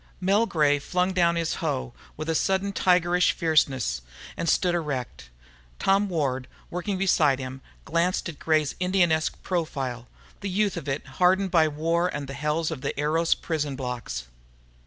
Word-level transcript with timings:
_Mel 0.19 0.47
Gray 0.47 0.79
flung 0.79 1.13
down 1.13 1.35
his 1.35 1.57
hoe 1.61 1.93
with 2.17 2.27
a 2.27 2.33
sudden 2.33 2.73
tigerish 2.73 3.33
fierceness 3.33 4.01
and 4.35 4.49
stood 4.49 4.73
erect. 4.73 5.29
Tom 5.77 6.09
Ward, 6.09 6.47
working 6.71 6.97
beside 6.97 7.37
him, 7.37 7.61
glanced 7.85 8.27
at 8.27 8.39
Gray's 8.39 8.73
Indianesque 8.79 9.43
profile, 9.43 10.07
the 10.39 10.49
youth 10.49 10.75
of 10.75 10.89
it 10.89 11.05
hardened 11.21 11.51
by 11.51 11.67
war 11.67 12.07
and 12.07 12.27
the 12.27 12.33
hells 12.33 12.71
of 12.71 12.81
the 12.81 12.99
Eros 12.99 13.35
prison 13.35 13.75
blocks. 13.75 14.23